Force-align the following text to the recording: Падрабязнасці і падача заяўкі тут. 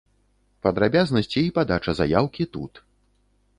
Падрабязнасці 0.67 1.39
і 1.49 1.53
падача 1.59 1.95
заяўкі 2.01 2.51
тут. 2.57 2.73